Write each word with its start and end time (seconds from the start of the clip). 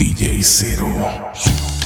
DJ 0.00 0.42
Cero. 0.42 1.79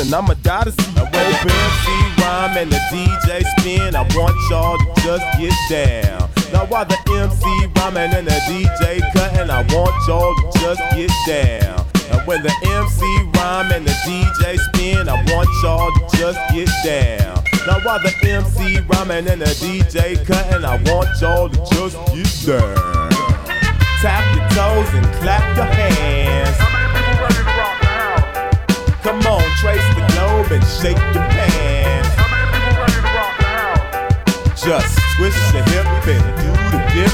Frozen, 0.00 0.14
I'ma 0.14 0.34
die 0.42 0.64
to 0.64 0.72
see 0.72 0.92
you 0.92 1.02
open. 1.02 1.20
MC 1.20 2.22
rhyme 2.22 2.56
and 2.56 2.72
the 2.72 2.78
DJ 2.90 3.42
spin. 3.58 3.94
I 3.94 4.02
want 4.16 4.36
y'all 4.50 4.78
to 4.78 5.00
just 5.02 5.24
get 5.38 5.52
down. 5.68 6.28
Now 6.52 6.66
while 6.66 6.84
the 6.84 6.98
MC 7.08 7.44
rhyming 7.76 8.14
and 8.14 8.26
the 8.26 8.38
DJ 8.48 9.00
cutting, 9.12 9.50
I 9.50 9.62
want 9.74 9.94
y'all 10.06 10.34
to 10.34 10.58
just 10.60 10.80
get 10.94 11.10
down. 11.26 11.86
And 12.10 12.26
when 12.26 12.42
the 12.42 12.52
MC 12.64 13.02
rhyme 13.38 13.70
and 13.72 13.86
the 13.86 13.92
DJ 14.06 14.58
spin, 14.58 15.08
I 15.08 15.14
want 15.32 15.48
y'all 15.62 15.90
to 15.92 16.16
just 16.16 16.38
get 16.52 16.68
down. 16.84 17.44
Now 17.66 17.80
while 17.84 18.00
the 18.00 18.14
MC 18.22 18.80
rhyming 18.88 19.28
and 19.28 19.40
the 19.40 19.46
DJ 19.46 20.24
cutting, 20.26 20.64
I 20.64 20.76
want 20.90 21.08
y'all 21.20 21.48
to 21.48 21.58
just 21.74 21.96
get 22.14 22.58
down. 22.58 23.10
Tap 24.00 24.24
your 24.34 24.48
toes 24.48 24.94
and 24.94 25.06
clap 25.16 25.56
your 25.56 25.66
hands. 25.66 26.69
Trace 29.60 29.88
the 29.94 30.00
globe 30.14 30.50
and 30.52 30.64
shake 30.64 30.96
your 31.12 31.26
pants. 31.36 32.08
Just 34.58 34.98
twist 35.16 35.52
your 35.52 35.62
hip 35.64 35.86
and 36.08 36.24
do 36.40 36.50
the 36.70 36.80
dip. 36.94 37.12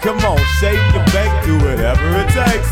Come 0.00 0.18
on, 0.24 0.38
shake 0.60 0.78
your 0.94 1.04
bake, 1.06 1.34
do 1.44 1.58
whatever 1.58 2.06
it 2.20 2.28
takes. 2.30 2.70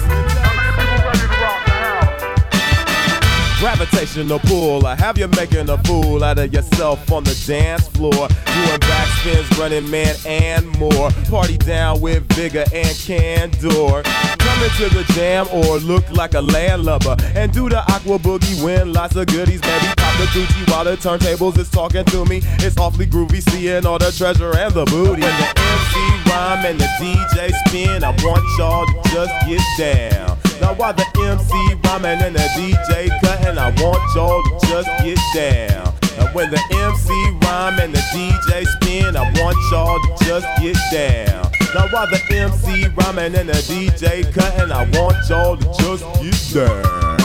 Gravitational 3.59 4.39
pull, 4.39 4.87
I 4.87 4.95
have 4.95 5.19
you 5.19 5.27
making 5.27 5.69
a 5.69 5.77
fool 5.85 6.23
out 6.23 6.39
of 6.39 6.53
yourself 6.53 7.11
on 7.11 7.25
the 7.25 7.35
dance 7.49 7.89
floor. 7.89 8.13
Doing 8.13 8.81
backspins, 8.81 9.59
running 9.59 9.91
man, 9.91 10.15
and 10.25 10.67
more. 10.79 11.11
Party 11.29 11.59
down 11.59 12.01
with 12.01 12.23
vigor 12.33 12.65
and 12.73 12.97
candor. 12.97 14.03
Come 14.45 14.63
into 14.63 14.89
the 14.95 15.05
jam 15.15 15.47
or 15.53 15.79
look 15.79 16.09
like 16.11 16.35
a 16.35 16.41
landlubber. 16.41 17.17
And 17.35 17.53
do 17.53 17.69
the 17.69 17.81
aqua 17.93 18.19
boogie, 18.19 18.63
win 18.65 18.93
lots 18.93 19.17
of 19.17 19.27
goodies. 19.27 19.61
baby. 19.61 19.87
pop 19.97 20.17
the 20.19 20.27
Gucci 20.33 20.71
while 20.71 20.85
the 20.85 20.97
turntables 20.97 21.59
is 21.59 21.71
talking 21.71 22.05
to 22.07 22.25
me. 22.25 22.41
It's 22.61 22.77
awfully 22.79 23.07
groovy, 23.07 23.43
seeing 23.51 23.87
all 23.87 23.99
the 23.99 24.11
treasure 24.11 24.57
and 24.57 24.73
the 24.73 24.85
booty. 24.87 25.23
And 25.23 25.37
the 25.41 25.49
MC 25.61 26.31
rhyme 26.31 26.67
and 26.67 26.81
the 26.81 26.89
DJ 26.99 27.53
spin, 27.67 28.05
I 28.05 28.11
want 28.25 28.45
y'all 28.59 28.87
to 28.87 29.11
just 29.11 29.33
get 29.47 29.63
down. 29.79 30.39
Now 30.61 30.75
while 30.75 30.93
the 30.93 31.07
MC 31.17 31.75
rhyming 31.85 32.23
and 32.23 32.37
the 32.37 32.47
DJ 32.57 33.09
cutting, 33.21 33.59
I 33.59 33.71
want 33.83 34.01
y'all 34.15 34.43
to 34.43 34.67
just 34.67 34.89
get 35.03 35.19
down. 35.35 35.95
And 36.19 36.35
when 36.35 36.51
the 36.51 36.61
MC 36.71 37.09
rhyme 37.47 37.79
and 37.81 37.95
the 37.95 38.01
DJ 38.13 38.67
spin, 38.67 39.17
I 39.17 39.23
want 39.41 39.57
y'all 39.71 39.99
to 39.99 40.25
just 40.25 40.47
get 40.61 40.77
down. 40.93 41.50
Now 41.75 41.87
while 41.91 42.07
the 42.07 42.21
MC 42.31 42.89
rhyming 42.89 43.35
and 43.37 43.49
the 43.49 43.55
DJ 43.55 44.33
cutting, 44.35 44.73
I 44.73 44.89
want 44.99 45.17
y'all 45.29 45.57
to 45.57 45.67
just 45.83 46.05
get 46.53 46.67
down. 46.67 47.19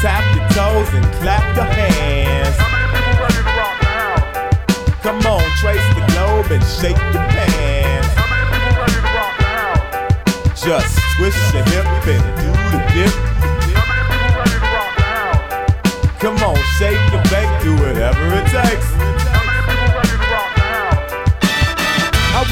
Tap 0.00 0.24
your 0.34 0.48
toes 0.50 0.92
and 0.94 1.04
clap 1.22 1.54
your 1.54 1.64
hands. 1.64 2.56
Come 5.02 5.18
on, 5.26 5.42
trace 5.58 5.86
the 5.94 6.02
globe 6.12 6.50
and 6.50 6.64
shake 6.64 6.98
your 7.14 7.26
pants. 7.30 8.08
Just 10.60 10.98
twist 11.16 11.54
your 11.54 11.64
hip 11.64 11.86
and 12.06 12.22
do 12.38 12.50
the 12.70 12.78
dip. 12.94 13.14
Come 16.18 16.38
on, 16.38 16.56
shake 16.78 16.98
and 16.98 17.30
bake, 17.30 17.62
do 17.62 17.74
whatever 17.82 18.24
it 18.34 18.46
takes. 18.46 19.21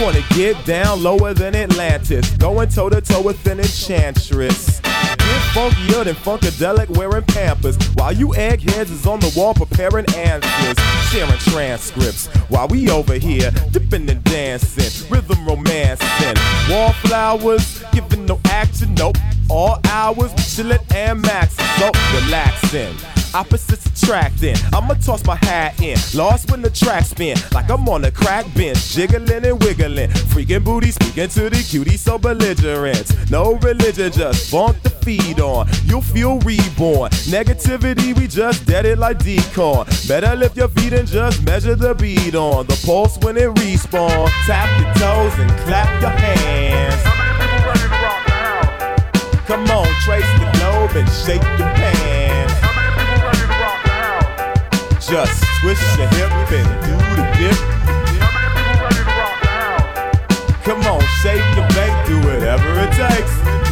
Wanna 0.00 0.23
get 0.30 0.64
down 0.64 1.02
lower 1.02 1.35
than 1.35 1.54
Atlantis, 1.54 2.28
going 2.38 2.69
toe 2.69 2.88
to 2.88 3.00
toe 3.00 3.21
with 3.21 3.47
an 3.47 3.59
enchantress. 3.59 4.80
Get 4.80 5.42
funkier 5.52 6.04
than 6.04 6.14
Funkadelic 6.14 6.97
wearing 6.97 7.25
Pampers, 7.25 7.76
while 7.95 8.12
you 8.12 8.35
eggheads 8.35 8.90
is 8.90 9.07
on 9.07 9.21
the 9.21 9.33
wall 9.37 9.52
preparing 9.52 10.07
answers, 10.14 10.76
sharing 11.11 11.38
transcripts, 11.38 12.28
while 12.49 12.69
we 12.69 12.90
over 12.90 13.14
here 13.14 13.50
dipping 13.73 14.09
and 14.09 14.25
dancing, 14.25 15.11
rhythm 15.11 15.47
romancing, 15.47 16.37
wallflowers 16.71 17.85
giving 17.92 18.25
no 18.25 18.40
action, 18.47 18.95
nope. 18.95 19.16
All 19.50 19.80
hours 19.88 20.33
chillin' 20.35 20.78
and 20.95 21.21
maxin', 21.23 21.66
so 21.78 21.90
relaxin'. 21.90 22.95
Opposites 23.35 23.87
attracting. 23.87 24.57
I'ma 24.73 24.95
toss 24.95 25.25
my 25.25 25.37
hat 25.37 25.80
in. 25.80 25.97
Lost 26.14 26.50
when 26.50 26.62
the 26.62 26.71
track 26.71 27.04
spin. 27.04 27.37
Like 27.52 27.71
I'm 27.71 27.88
on 27.88 28.04
a 28.04 28.11
crack 28.11 28.52
bench. 28.54 28.90
Jiggling 28.90 29.45
and 29.45 29.62
wiggling. 29.62 30.11
Freaking 30.30 30.64
booty 30.64 30.90
speaking 30.90 31.28
to 31.28 31.49
the 31.49 31.64
cutie 31.69 31.97
so 31.97 32.19
belligerent. 32.19 33.30
No 33.30 33.54
religion, 33.54 34.11
just 34.11 34.50
funk 34.50 34.83
the 34.83 34.90
feed 34.90 35.40
on. 35.40 35.69
You'll 35.85 36.00
feel 36.00 36.40
reborn. 36.40 37.11
Negativity, 37.30 38.16
we 38.19 38.26
just 38.26 38.66
dead 38.66 38.85
it 38.85 38.99
like 38.99 39.19
decon. 39.19 39.87
Better 40.09 40.35
lift 40.35 40.57
your 40.57 40.69
feet 40.69 40.92
and 40.92 41.07
just 41.07 41.45
measure 41.45 41.76
the 41.76 41.95
beat 41.95 42.35
on. 42.35 42.66
The 42.66 42.83
pulse 42.85 43.16
when 43.19 43.37
it 43.37 43.49
respawn. 43.54 44.28
Tap 44.47 44.69
your 44.80 44.95
toes 44.95 45.38
and 45.38 45.50
clap 45.61 46.00
your 46.00 46.11
hands. 46.11 47.19
Come 49.50 49.66
on, 49.71 49.87
trace 50.04 50.23
the 50.38 50.49
globe 50.59 50.95
and 50.95 51.09
shake 51.11 51.42
your 51.59 51.66
pants. 51.75 52.54
Just 55.04 55.42
twist 55.59 55.99
your 55.99 56.07
hip 56.07 56.30
and 56.52 56.69
do 56.87 56.95
the 57.16 57.25
dip. 57.37 57.59
Come 60.62 60.83
on, 60.87 61.00
shake 61.21 61.42
and 61.42 61.75
bake, 61.75 62.07
do 62.07 62.16
whatever 62.28 62.78
it 62.78 62.92
takes. 62.92 63.69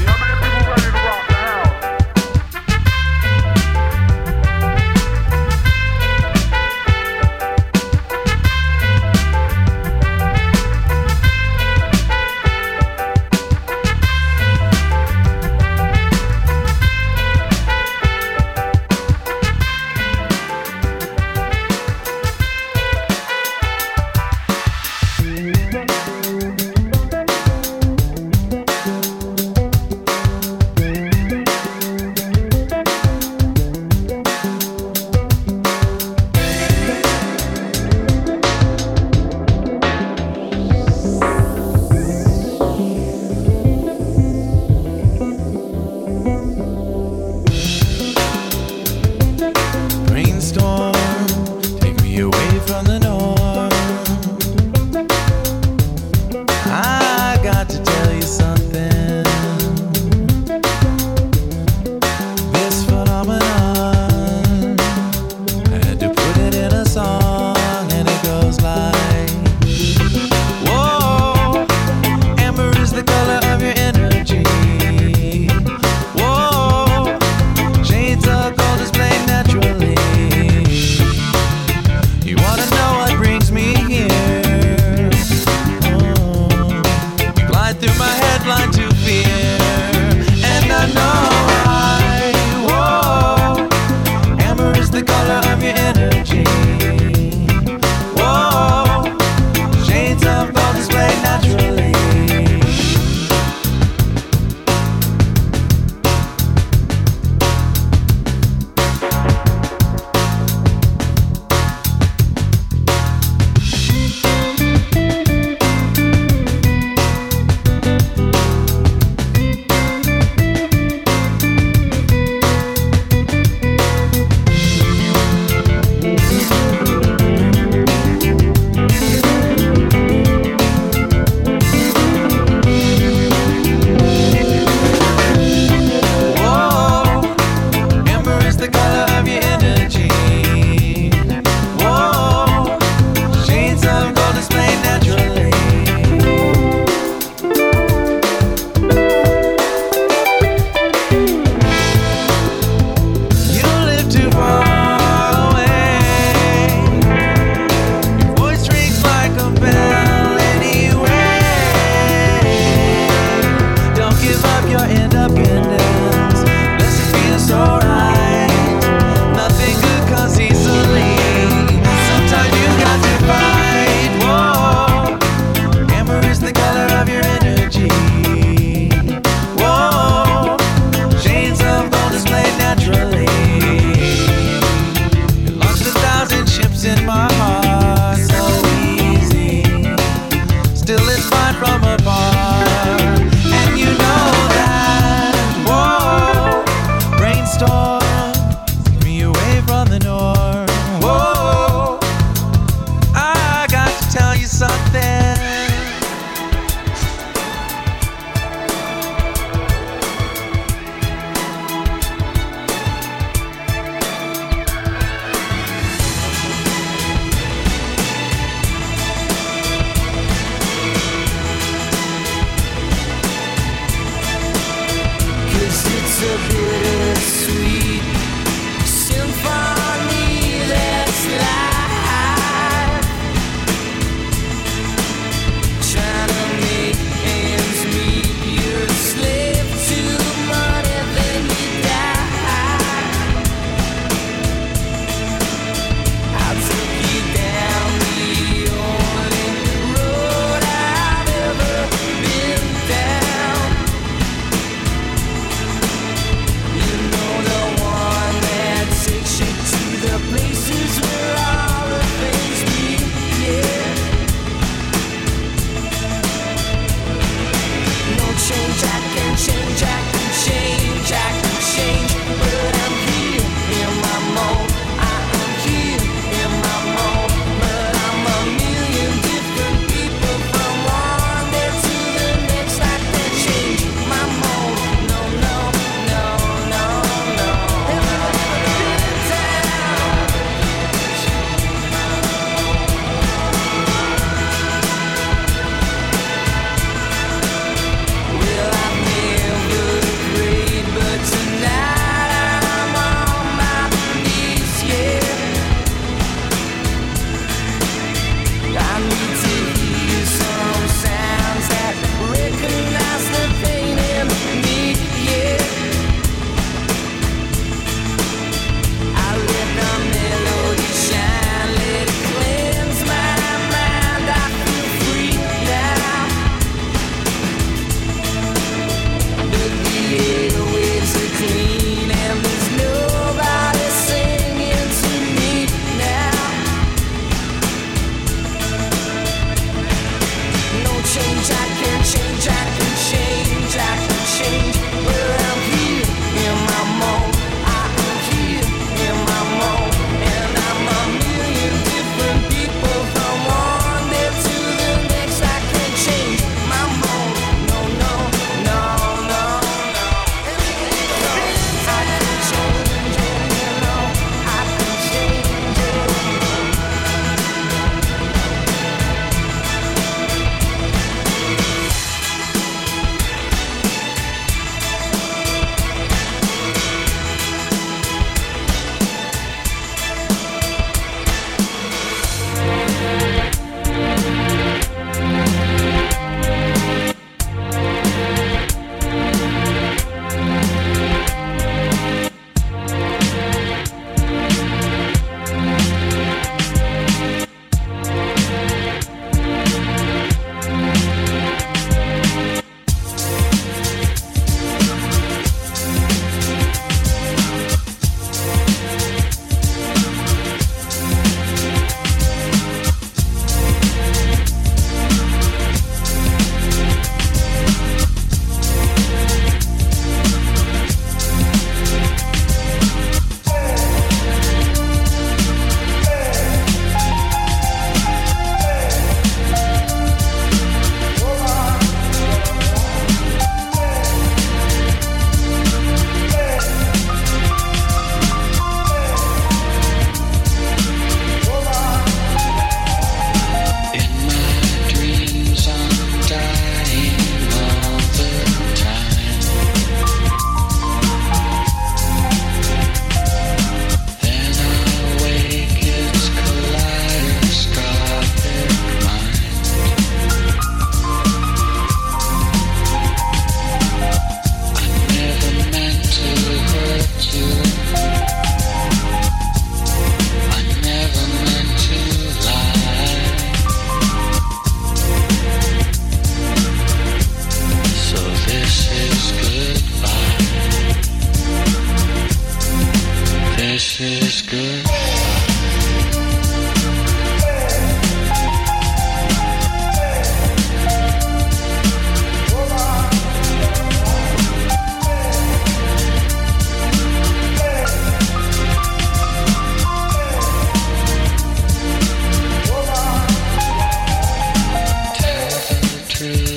love 138.89 139.29
you 139.29 139.68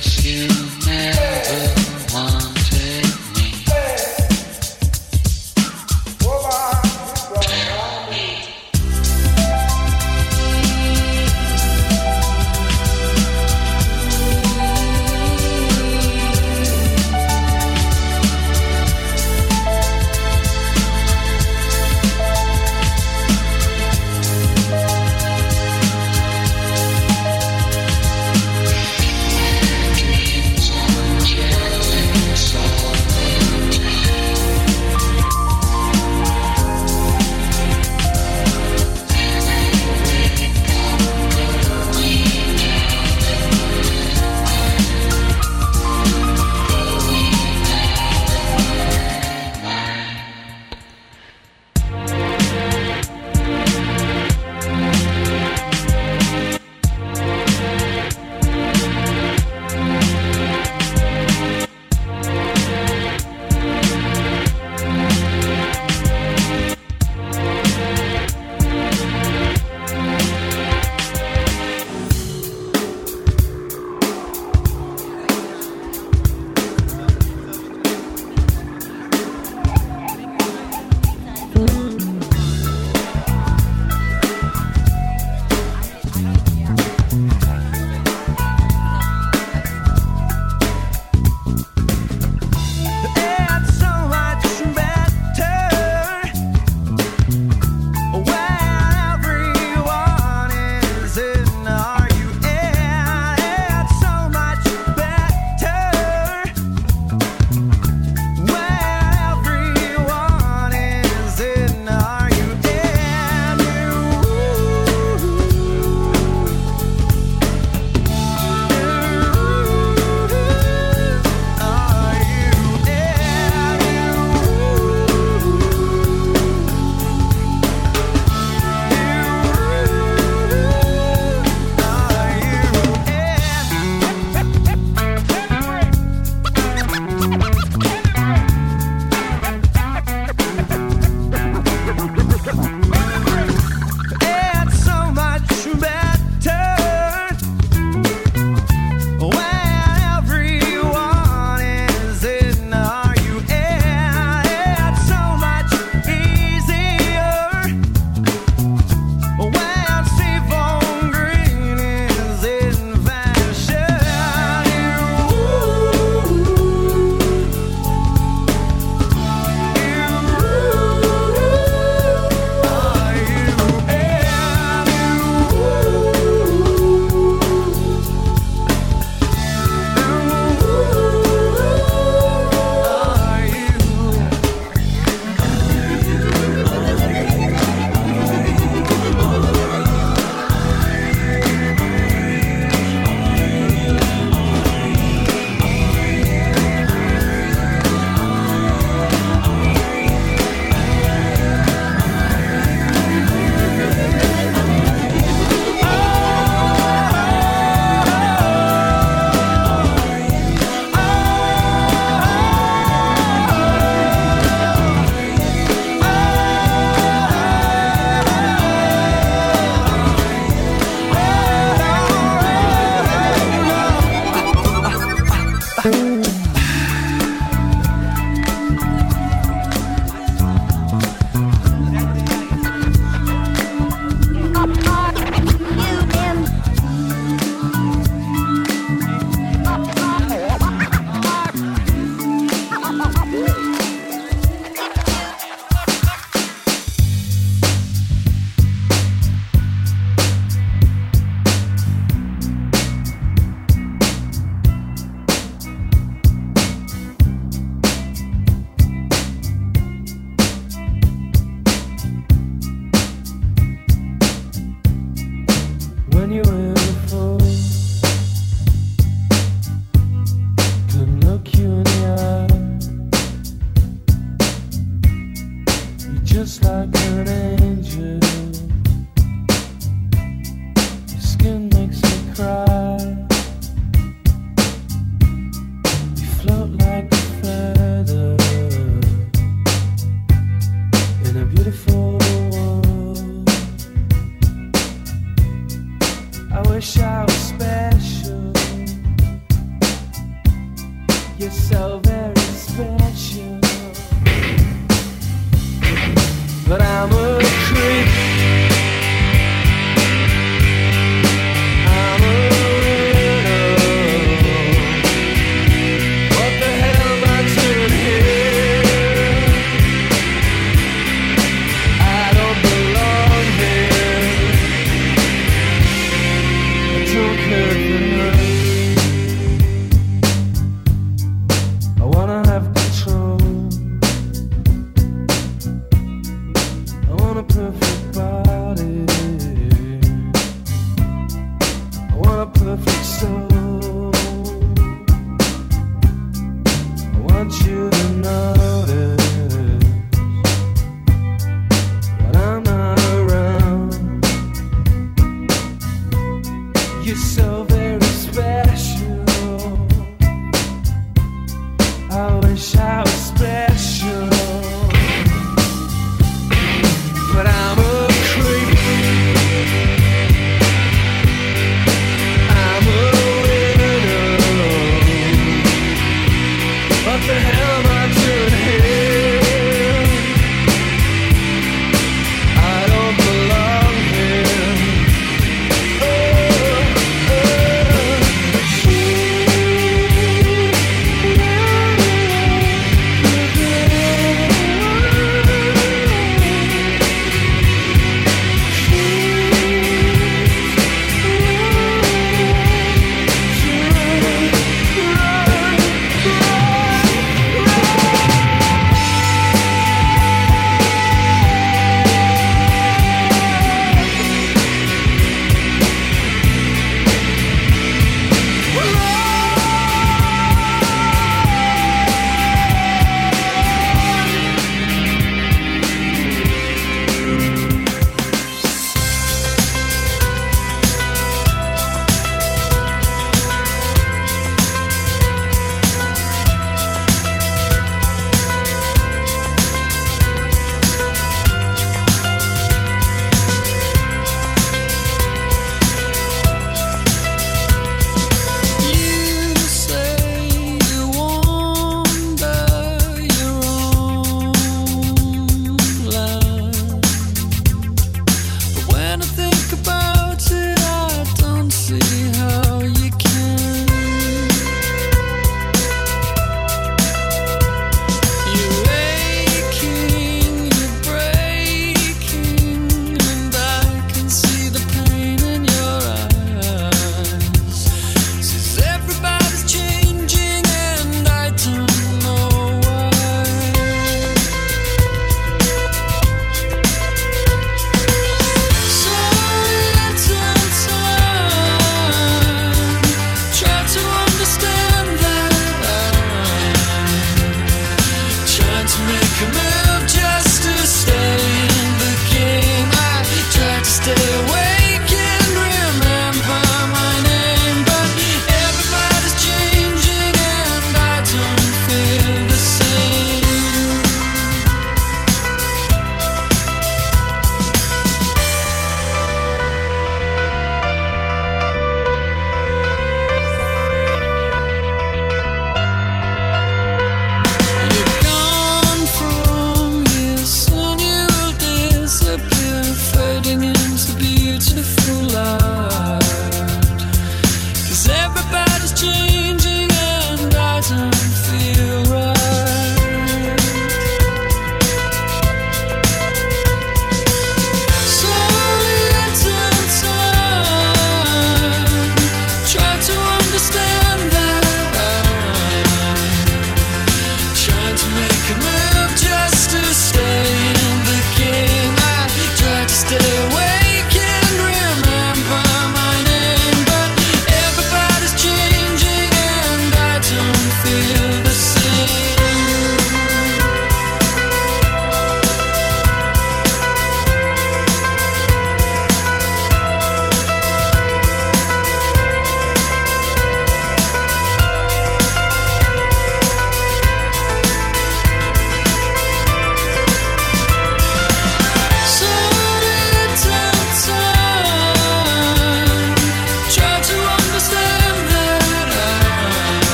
truth, 0.00 0.24
you 0.24 0.87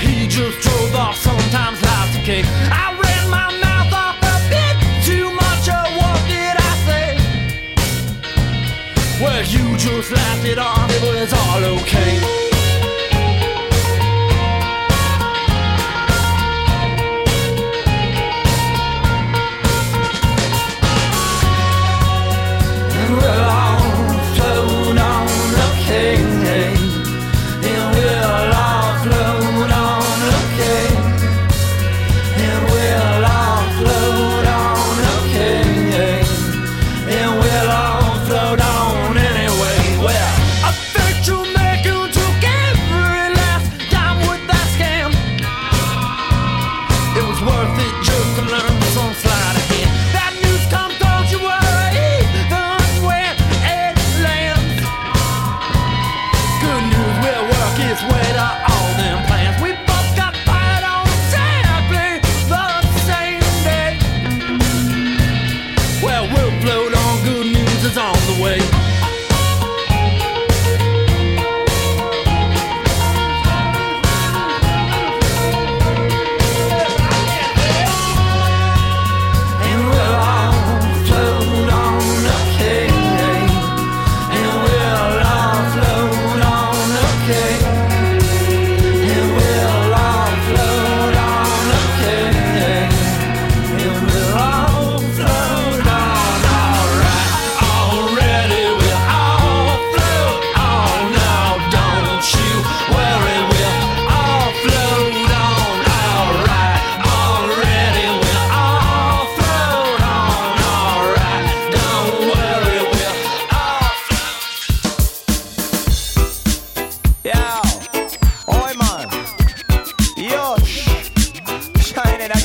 he 0.00 0.26
just 0.26 0.60
drove 0.60 0.94
off. 0.94 1.16
Sometimes 1.16 1.82
life's 1.82 2.16
a 2.16 2.22
cake. 2.22 2.46
I 2.70 2.96
ran 3.02 3.30
my 3.30 3.48
mouth 3.64 3.92
off 3.92 4.16
a 4.22 4.36
bit 4.48 4.76
too 5.04 5.30
much. 5.34 5.68
of 5.68 5.86
what 5.98 6.18
did 6.26 6.56
I 6.56 6.72
say? 6.88 7.08
Well, 9.22 9.42
you 9.44 9.76
just 9.76 10.12
laughed 10.12 10.44
it 10.44 10.58
off. 10.58 10.90
It 10.90 11.02
was 11.02 11.32
all 11.32 11.64
okay. 11.80 12.47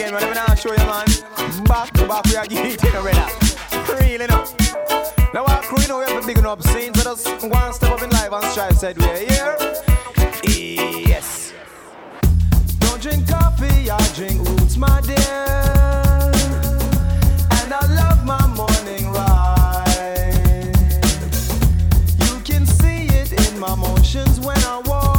again, 0.04 0.14
man. 0.14 0.24
I'm 0.24 0.34
gonna 0.34 0.56
show 0.56 0.72
you, 0.72 0.78
man. 0.78 1.06
Back 1.66 1.92
to 1.94 2.08
back, 2.08 2.26
we 2.26 2.36
are 2.36 2.46
getting 2.46 2.72
it, 2.72 2.84
you. 2.84 2.92
Really, 3.94 4.28
no. 4.28 4.46
Now, 5.34 5.46
our 5.46 5.62
crew, 5.62 5.82
you 5.82 5.88
know, 5.88 6.00
we 6.00 6.06
have 6.06 6.24
a 6.24 6.26
big 6.26 6.38
enough 6.38 6.62
scene. 6.64 6.94
Let 6.94 7.08
us 7.08 7.26
one 7.44 7.74
step 7.74 7.92
up 7.92 8.02
in 8.02 8.10
life 8.10 8.32
and 8.32 8.46
strive, 8.46 8.78
said 8.78 8.98
we 8.98 9.06
are 9.06 9.18
here. 9.18 9.58
Yes. 11.08 11.54
Don't 12.80 13.02
drink 13.02 13.28
coffee, 13.28 13.90
I 13.90 13.98
drink 14.16 14.48
roots, 14.48 14.78
my 14.78 15.02
dear. 15.02 15.16
And 17.58 17.74
I 17.74 17.86
love 17.96 18.26
my 18.26 18.46
morning 18.48 19.12
ride. 19.12 20.76
You 22.20 22.40
can 22.44 22.66
see 22.66 23.08
it 23.08 23.32
in 23.32 23.60
my 23.60 23.76
motions 23.76 24.40
when 24.40 24.58
I 24.64 24.82
walk. 24.86 25.13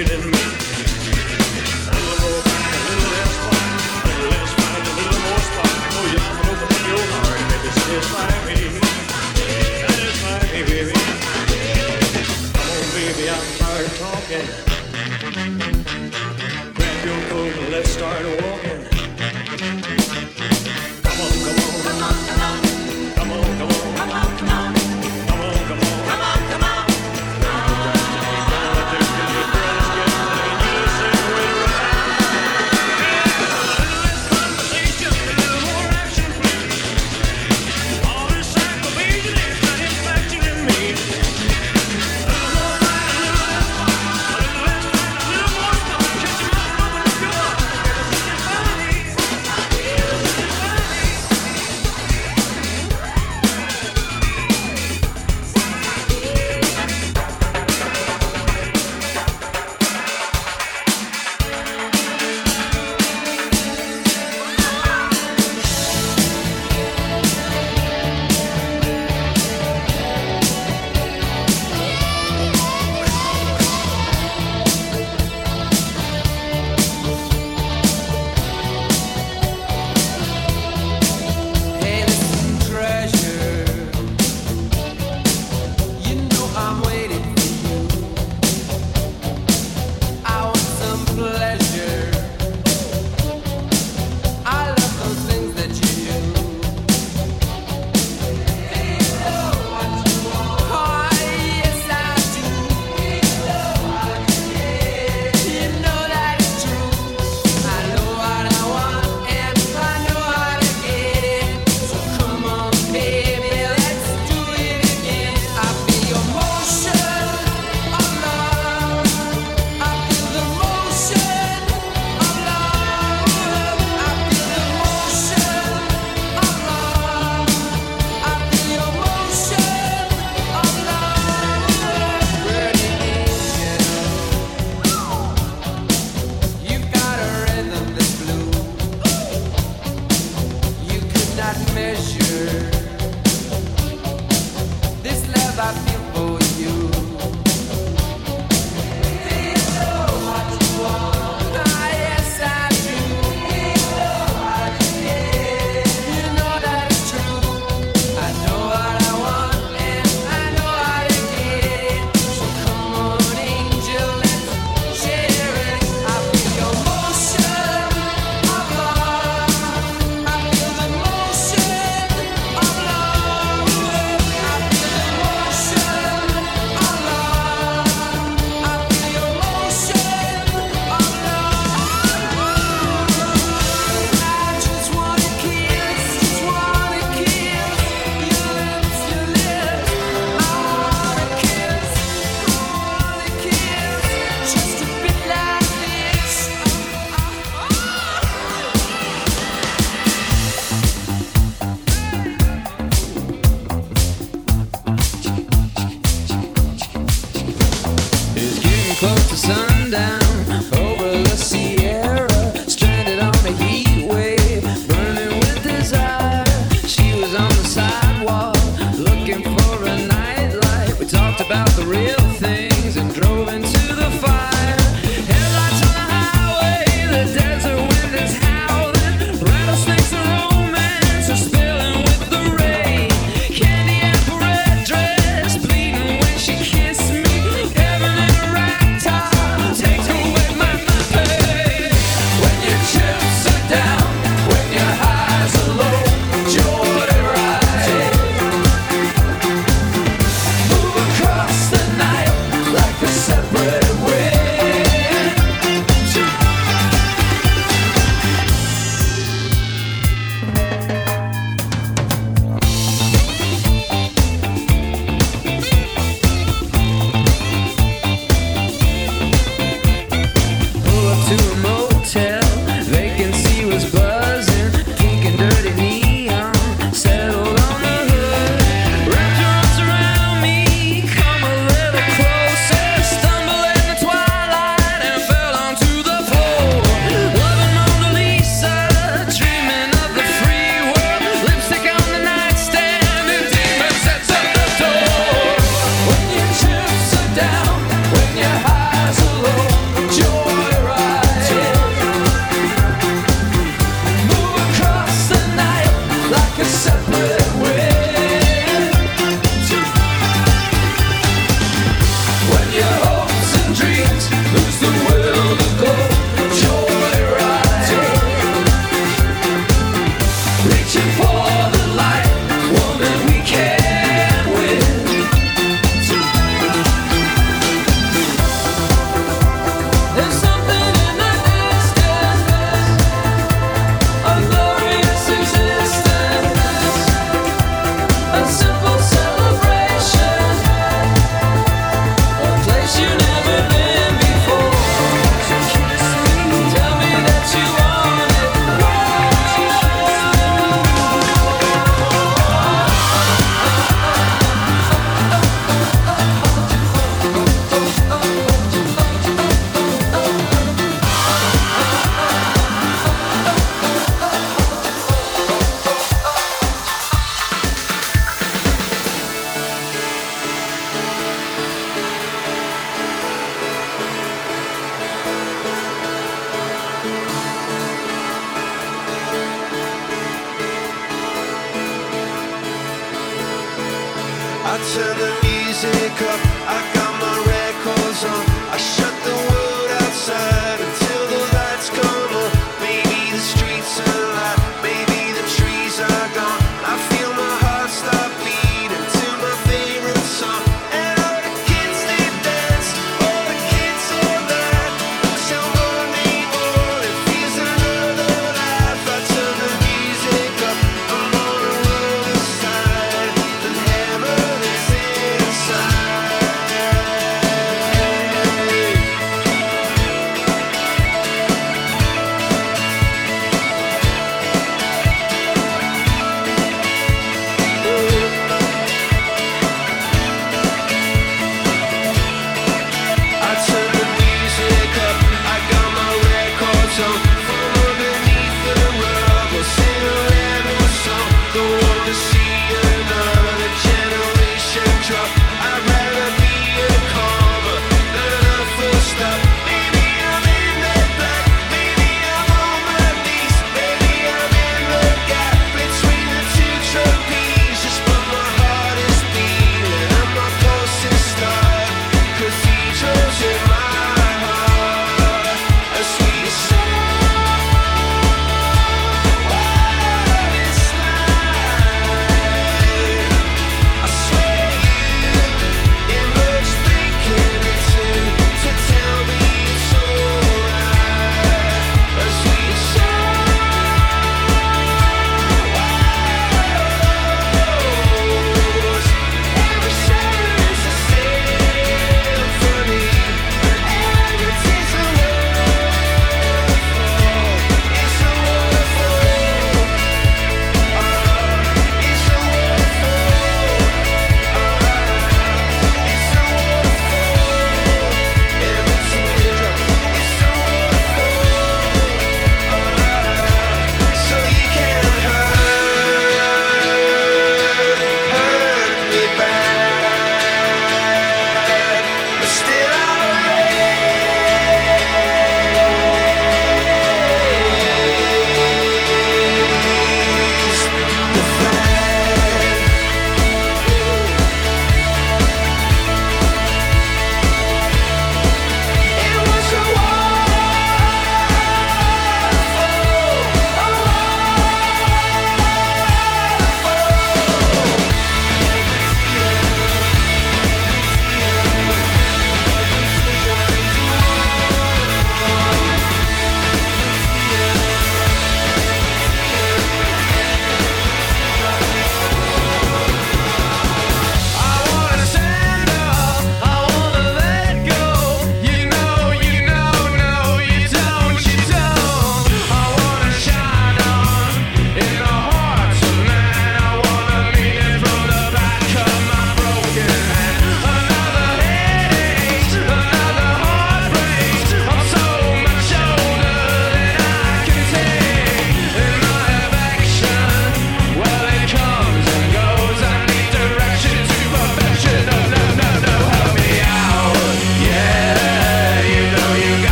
In 0.00 0.30
me. 0.30 0.57